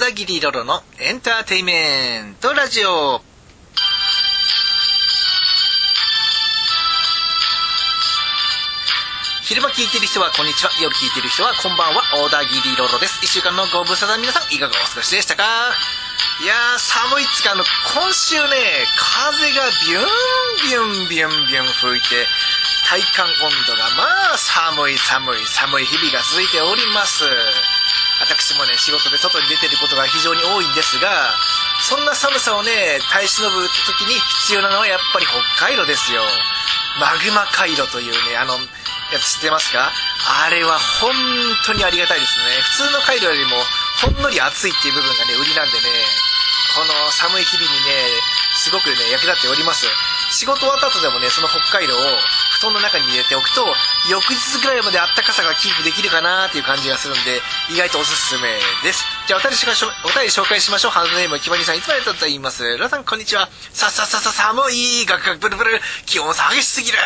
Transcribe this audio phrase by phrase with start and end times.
[0.00, 3.20] 小田切ロロのエンターテイメントラジオ。
[9.42, 10.70] 昼間聞いてる人はこんにちは。
[10.80, 12.00] 夜聞いてる人はこんばんは。
[12.16, 13.20] 小田切ロロです。
[13.22, 15.44] 一週間のご無沙汰皆さんいかがお過ごしでしたか？
[16.40, 22.24] いやー、寒いっつか、あの、今週ね、風がビュンビュンビュンビュン吹いて、
[22.88, 27.28] 体感温度がまあ寒い寒い寒い日々が続いております。
[28.50, 31.06] 私もね、仕事で外に出てることが非常に多いんですが、
[31.86, 36.20] そんな寒さをね、耐え忍ぶ時に必要なのはやっぱり北海道ですよ。
[36.98, 38.58] マグマ回路というね、あの、
[39.14, 39.92] やつ知ってますか？
[40.26, 41.14] あれは本
[41.64, 42.58] 当にありがたいですね。
[42.74, 43.54] 普通の回路よりも
[44.02, 45.86] ほんのり暑いっていう部分がね、売りなんでね、
[46.76, 48.20] この寒い日々にね、
[48.54, 49.86] すごくね、役立っております。
[50.30, 51.98] 仕事終わった後でもね、その北海道を
[52.60, 53.66] 布団の中に入れておくと、
[54.08, 57.42] 翌日ぐらいまであったかさがキープできるかなっていう感じがするんで、
[57.74, 59.04] 意外とおすすめです。
[59.26, 60.90] じゃあお便りしまし、お便り紹介しましょう。
[60.92, 62.62] ハンドネーム、きばにさん、いつもありがとうございます？
[62.76, 63.48] 皆さん、こんにちは。
[63.72, 66.98] さっさささ、寒い、ガクガクブルブル、気温差激しすぎる。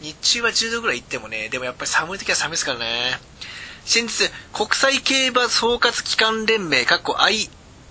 [0.00, 3.20] 日中は10度ぐらい行ってもね、でもやっぱり寒い時は寒いですからね。
[3.84, 7.16] 先日、国際競馬総括機関連盟、かっこ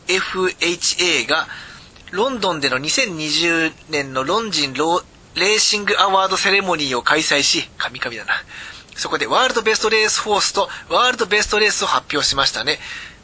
[0.08, 1.48] FHA が、
[2.12, 5.02] ロンドンでの2020年のロンジンロ
[5.36, 8.34] レーシングアワードセレモニーを開催し、神々だな。
[8.96, 12.78] そこでワールドベストレースフォースとワールドベストレースを発表しましたね。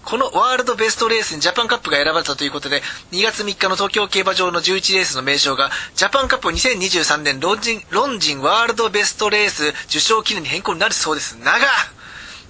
[0.05, 11.37] このワールドベストレースにジャパンカップが選ばれたということで、2月3日の東京競馬場の11レースの名称が、ジャパンカップ2023年ロンジン、ロンジンワールドベストレース受賞記念に変更になるそうです。
[11.37, 11.59] 長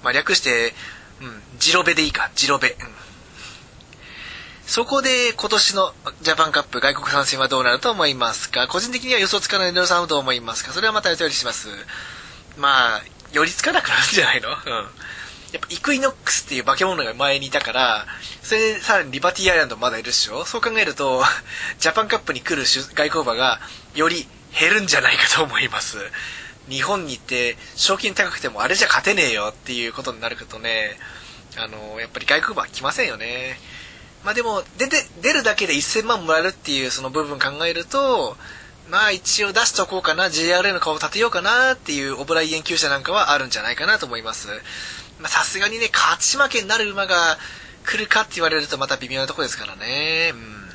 [0.03, 0.73] まあ、略して、
[1.21, 2.77] うん、ジロベでいいか、ジロベ。
[2.80, 3.08] うん
[4.70, 8.67] そこで今年のジャパンカップ外国参戦はどうなると思いますか？
[8.67, 10.73] 個人的には予想つかないのさんはどう思いますか？
[10.73, 11.70] それはまたお便りします。
[12.56, 14.50] まあ、寄りつかなくなるんじゃないの？
[14.50, 14.56] うん。
[14.56, 14.59] や
[15.58, 18.06] っぱイクイノックスっていう化け物が前にいたから、
[18.44, 20.45] それでさらにリバティアイランドまだいるでしょ？
[20.45, 21.23] そう考えると、
[21.80, 23.60] ジャパンカップに来る外交馬が
[23.95, 25.98] より減るんじゃないかと思います。
[26.70, 30.99] 日本に行って賞金高くてもあれじゃ勝てねえよっていうことになるとね、
[31.58, 33.60] あの、やっぱり外国馬は来ませんよね。
[34.23, 38.37] まあでも、出て、出るだけで1000万もらえるっていうその部分考えると、
[38.89, 44.47] まあ一応出しとこうかな、JRA の顔を立てようかなっていうオブライエン級者なんかはあるんじゃないかなと思います。
[45.19, 47.37] まあさすがにね、勝ち負けになる馬が
[47.85, 50.33] 来るかって言われるとまた微妙なとこですからね。
[50.33, 50.69] うん。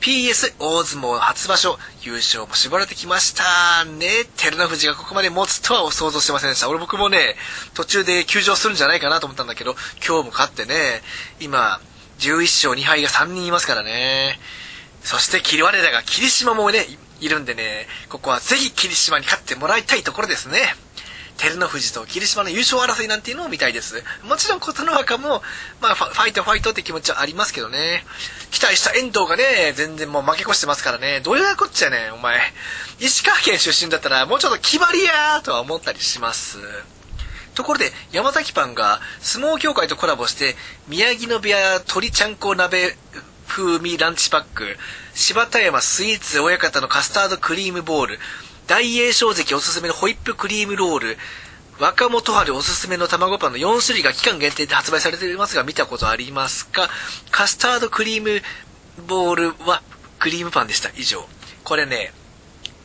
[0.00, 4.08] PS 大相撲初場所優勝も絞られてきましたね。
[4.36, 6.68] 照ノ富士がここまで持つとは想像してませんでした。
[6.68, 7.36] 俺僕もね、
[7.74, 9.74] 途中で休場するんじゃないかなと思ったんだけど、
[10.06, 11.02] 今日も勝ってね、
[11.40, 11.80] 今、
[12.18, 14.38] 11勝2敗が3人いますからね。
[15.02, 16.86] そして、キリワレラが霧島もね、
[17.20, 20.74] いるんでね、ここはぜひ霧島に勝ってもらいたいところですね。
[21.36, 24.02] 照ノ富士と霧島の優勝争いなんていうのを見たいです。
[24.24, 25.42] もちろん琴ノ若も、
[25.80, 28.04] まあファイトファイトって気持ちはありますけどね。
[28.50, 31.20] 期待した遠藤がね、全然もう負け越してますからね。
[31.20, 32.40] どういうこっちゃね、お前。
[32.98, 36.58] 石川県出身だったらもうちょっと決まりやーとは思ったりします。
[37.56, 40.54] ところで、山崎パンが相撲協会とコラボして、
[40.86, 42.96] 宮城野部屋鶏ちゃんこ鍋
[43.48, 44.76] 風味ランチパック、
[45.14, 48.18] 柴田山スイーツ親方のカスタードクリームボール、
[48.66, 51.18] 大栄正関おすすめのホイップクリームロール、
[51.78, 56.88] 若元春おすすめの卵パンの4種類が期間限定で発売されていますが見たことありますか？
[57.30, 58.42] カスタードクリーム
[59.06, 59.82] ボールは
[60.18, 60.90] クリームパンでした。
[60.96, 61.26] 以上。
[61.64, 62.12] これね、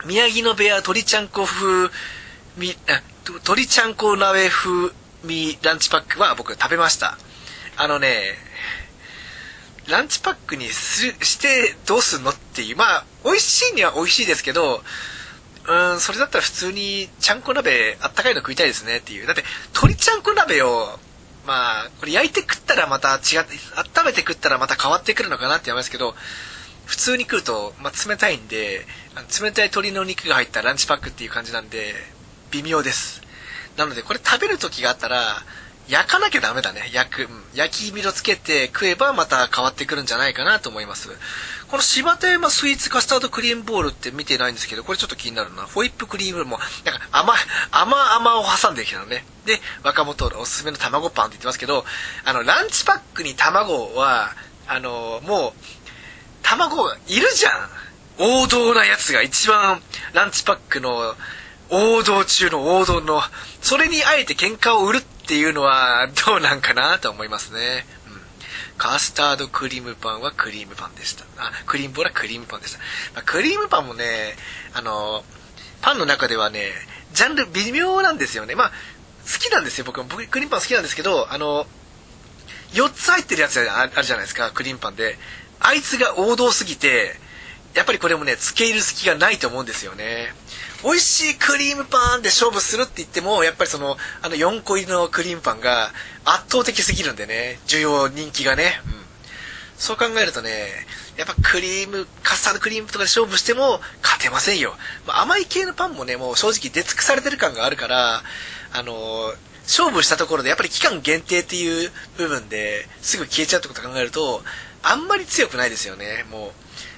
[0.06, 1.90] 宮城野部屋鶏ちゃんこ風
[2.58, 3.02] み、あ
[3.36, 4.92] 鶏ちゃんこ鍋風
[5.24, 7.18] 味ランチパックは僕食べました。
[7.78, 8.36] あのね、
[9.88, 12.78] ランチパックにすしてどうすんのっていう。
[12.78, 14.82] まあ、美味しいには美味しいですけど、
[15.68, 19.28] うん、それだったら普通にちゃんこ鍋あったかいの食いたいですねっていう。
[19.28, 19.44] だって、
[19.74, 21.00] 鶏ちゃんこ鍋を、
[21.46, 23.54] まあ、これ焼いて食ったらまた違って、
[23.98, 26.16] 温めて食ったらまた変わってくるのかなって言いますけど、
[26.86, 28.86] 普通に食うと、まあ、冷たいんで、
[29.42, 31.94] 冷たい鶏の肉が入ったランチパックっていう感じなんで、
[32.52, 33.21] 微妙です。
[33.78, 35.44] なので、これ食べる時があったら、
[35.88, 36.90] 焼かなきゃダメだね。
[36.94, 37.28] 焼く。
[37.54, 41.10] 焼き色つけて食えばまた変わってくるんじゃないかなと思います。
[41.68, 45.64] この柴田山スイーツカスタードクリームボールって見てないんですけど、これちょっと気になるな。
[45.64, 47.34] ホイップクリームも、なんか甘、
[47.72, 49.26] 甘々を挟んできたのね。
[49.46, 51.84] で、若元おすすめの卵パンって言ってますけど、
[52.24, 54.34] あの、ランチパックに卵は、
[54.68, 55.54] あの、もう、
[56.42, 57.70] 卵がいるじゃん
[58.18, 59.82] 王道なやつが一番
[60.14, 61.16] ランチパックの
[61.72, 63.22] 王道中の王道の、
[63.62, 67.86] それにあえて喧嘩を売るっていうのはどうなんかなと思いますね。
[68.08, 68.22] うん。
[68.78, 71.26] カスタードクリームパンはクリームパンでした。
[71.38, 72.80] あ、クリームボールはクリームパンでした。
[73.16, 74.36] まあ、クリームパンもね、
[74.74, 75.24] あの、
[75.82, 76.72] パンの中ではね、
[77.14, 78.56] ジャンル微妙なんですよね。
[78.56, 80.08] まあ、好きなんですよ、僕も。
[80.10, 81.66] 僕、クリームパン好きなんですけど、あの、
[82.74, 85.18] 4つ入ってるやつあるじゃないですかクリームパンで
[85.60, 87.16] あいつが王道すぎて
[87.74, 90.34] やっぱりこれもね付け入る隙がないと思うんですよね
[90.84, 95.92] 美味しいクリームパンで勝負するって言ってもやっぱりそのあの4個入りのクリームパンが
[96.26, 97.60] 圧倒的すぎるんでね。
[97.68, 98.92] 需要人気がね、うん、
[99.78, 100.68] そう考えるとね
[101.18, 104.74] やっぱクリームカスタードクリームとかで勝負しても勝てませんよ、
[105.06, 108.24] まあ、甘い系のパンもねもう正直出尽くされてる感があるから
[108.74, 109.34] あの
[109.64, 114.42] 勝負したところでやっぱり期間限定っていう部分ですぐ消えちゃうってこと考えると
[114.84, 116.52] あんまり強くないですよねもう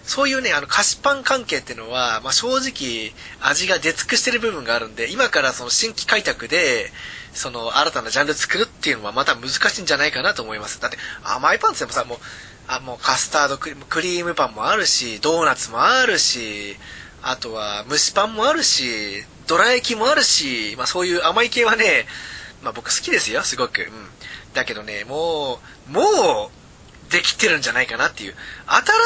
[0.04, 6.92] そういうね、あの、菓子パン関係ってのは、まあ、正直、味が出尽くしてる部分があるんで、今からその新規開拓で、
[7.34, 10.82] その、新たなジャンル作るっていうのはまた難しいんじゃないかなと思います。
[10.82, 12.18] だって、甘いパンってもさ、もう、
[12.68, 16.76] あ、もうカスタードクリーム、クリームパンもあるし、ドーナツもあるし、
[17.22, 22.06] あとは蒸しパンもあるし、どら焼きもあるし、まあそういう甘い系はね、
[22.62, 23.82] まあ僕好きですよ、すごく。
[23.82, 23.90] うん。
[24.54, 25.60] だけどね、も
[25.90, 26.63] う、もう、
[27.14, 28.36] できてるんじゃないかなっていう。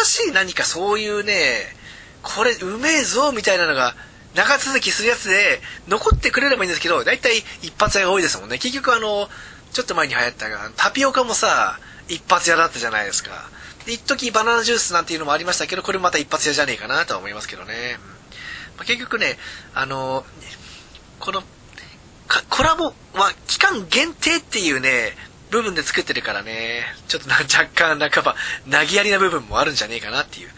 [0.05, 1.33] 新しい何かそういうね、
[2.23, 3.95] これうめえぞみたいなのが
[4.33, 8.57] 長続きするやつで残ってくれればいいんですけど、だいたい一発屋が多いですもんね。
[8.59, 9.29] 結局あの、
[9.73, 13.31] ちょっと前に流行ったタピオカもさ、一発屋だったじゃないですか。
[13.85, 17.97] 一時バナナジュースなんていうのもありましたけど、これまた一発屋じゃねえかなとは思いますけどね。
[18.77, 19.37] まあ、結局ね、
[19.73, 20.25] あの、
[21.19, 21.43] この、
[22.49, 25.15] コラボは期間限定っていうね、
[25.49, 28.35] 部分で作ってるからね、ちょっと若干半ば、
[28.69, 30.49] 投げやりな部分もあるんじゃねえかなっていう。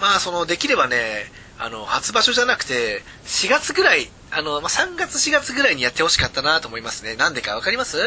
[0.00, 7.14] まあ、その、できればね、あの、初場所じゃなくて、4月ぐらい、あの、まあ、3月4月ぐらいにやってほしかったなと思いますね。
[7.14, 7.98] なんでかわかります？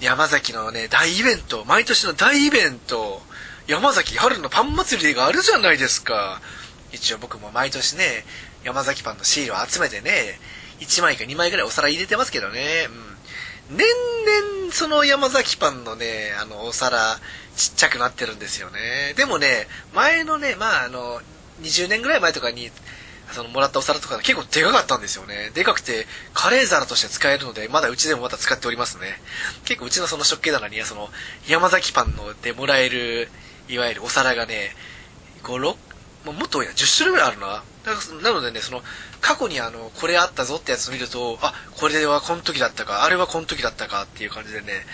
[0.00, 3.22] 山崎のね、大イベント、毎年の大イベント、
[3.68, 6.40] 山崎春のパン祭りがあるじゃないですか。
[6.92, 8.24] 一応僕も毎年ね、
[8.64, 10.40] 山崎パンのシールを集めてね、
[10.80, 12.88] 1枚か2枚ぐらいお皿入れてますけどね。
[12.90, 13.13] うん
[13.70, 17.18] 年々その山崎パンのね、あの、お皿、
[17.56, 19.14] ちっちゃくなってるんですよね。
[19.16, 21.20] でもね、前のね、まああの、
[21.62, 22.70] 20年ぐらい前とかに、
[23.32, 25.50] そのもらったお皿とか結構でかかったんですよね。
[25.54, 29.20] でかくて、カレー皿として使えるので、まだうちでもまだ使っておりますね。
[29.64, 31.08] 結構うちのその食器棚にはその、
[31.48, 33.30] 山崎パンのでもらえる、
[33.68, 34.76] いわゆるお皿がね、
[35.42, 35.76] 5、
[36.24, 37.62] 6、もっと多いな、10種類ぐらいあるな。
[38.22, 38.82] なのでね、その、
[39.24, 44.84] 過去にあの、これあったぞってやつを見ると、あ、これはこの時だったか、あれはこの時だったかっていう感じでね、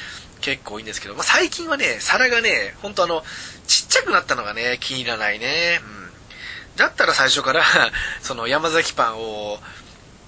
[0.41, 3.25] 結構いいんですけど、まあ、最近はね、皿がね、ほんとあの、
[3.67, 5.81] ちっちゃくなったのがね、気に入らないね。
[5.82, 6.77] うん。
[6.77, 7.65] だったら最初から
[8.23, 9.61] その山崎パンを、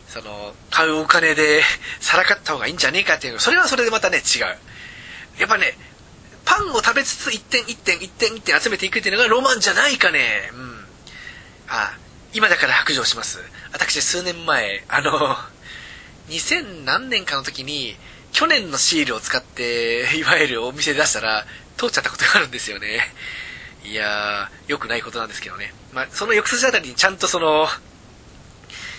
[0.08, 1.62] その、買うお金で
[2.00, 4.58] 皿買った方がいいんじゃねえかっていう、それはそれでまたね、違う。
[5.38, 5.78] やっぱね、
[6.44, 10.50] パンを食べつつ一点一点一点一点集めていくっていうのがロマンじゃないかね。
[10.52, 10.87] うん。
[11.69, 11.96] あ、
[12.34, 13.40] 今だから白状します。
[13.73, 15.37] 私数年前、あの、
[16.29, 17.96] 2000何年かの時に、
[18.32, 21.44] 去年のシールを使って、いわゆるお店で出したら、
[21.76, 23.00] 通っちゃったことがあるんですよね。
[23.84, 25.75] いやー、良くないことなんですけどね。
[25.93, 27.67] まあ、その翌年あたりにちゃんとその、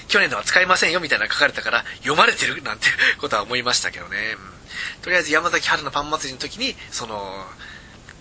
[0.07, 2.87] 去年のは使えませんよみたいなの書かれたから読まれてるなんて
[3.19, 4.35] ことは思いましたけどね。
[4.37, 7.47] うん、とりあえず山崎春のパン祭りの時に、その、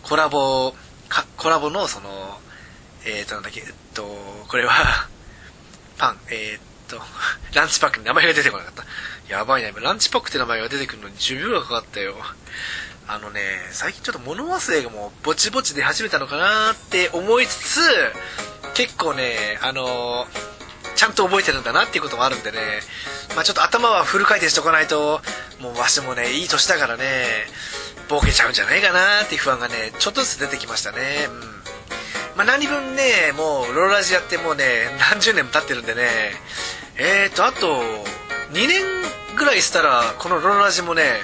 [0.02, 0.74] コラボ、
[1.36, 2.40] コラボのその、
[3.04, 4.04] えーと、なんだっけ、えっと、
[4.48, 5.08] これは、
[5.98, 7.02] パン、えー、っと、
[7.54, 8.84] ランチパックに名前が出てこなかった。
[9.28, 12.16] やばいな、ランチパックって名前が出てくるのに10秒がかかったよ。
[13.08, 13.40] あのね、
[13.72, 17.80] 最近ちょっと物忘れがもうぼちぼち出始めたのかなって思いつつ、
[18.74, 20.28] 結構ね、あの
[20.94, 22.80] ちゃんと覚えてるんだなっていうこともあるんでね、
[23.34, 25.20] まあちょっと頭はフル回転しとかないと、
[25.58, 27.26] もうわしもね、いい年だからね、
[28.08, 31.26] ボケちゃうんじゃないかなっていう不安がね、ちょっとずつ出てきましたね。
[31.28, 31.61] うん
[32.36, 34.64] まあ、何分ね、もう、ローラジやってもうね、
[35.10, 36.02] 何十年も経ってるんでね、
[36.96, 37.82] えーと、あと、
[38.52, 38.82] 2年
[39.36, 41.20] ぐらいしたら、このローラジもね、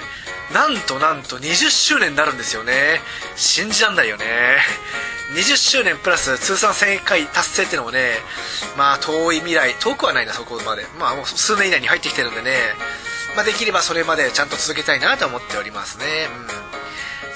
[0.53, 2.99] なんとなんと20周年になるんですよね。
[3.35, 4.25] 信じらんないよね。
[5.35, 8.15] 20周年プラス通算1000回達成ってのもね、
[8.75, 10.87] まあ遠い未来、遠くはないな、そこまで。
[10.99, 12.51] まあもう数年以内に入ってきてるんでね、
[13.35, 16.05] まあできればそれまでちゃんと続けたいなと思っておりますね。
[16.53, 16.58] うん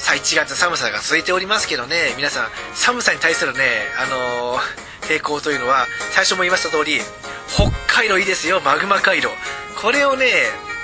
[0.04, 7.00] さあ1月寒さが続いておりますけどね皆さん寒さに対するねあのー、抵抗というのは最初も言いました通り
[7.48, 9.30] 北海道いいですよマグマ回路
[9.82, 10.28] これをね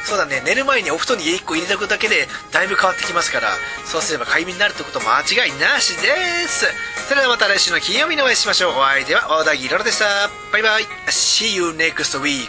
[0.06, 3.50] そうだね寝る前にお布団に1個入れておくだけでだいぶ変わってきますから
[3.84, 6.66] そうすれば快眠になるってこと間違いなしです。
[7.10, 8.72] それではまた来週の金曜日にお会いしましょう。
[8.72, 10.06] お相手は小田切ロでした。
[10.54, 10.84] バイバイ。
[11.10, 12.48] See you next week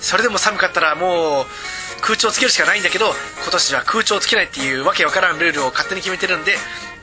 [0.00, 1.46] それでも寒かったらもう
[2.00, 3.06] 空調つけるしかないんだけど
[3.42, 6.52] 今年は空調つけないっていうわけわからんルールを勝手に決めてるんで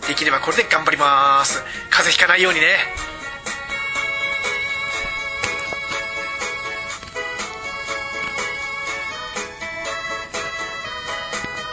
[0.07, 2.77] できればこれで頑張ります風邪ひかないようにね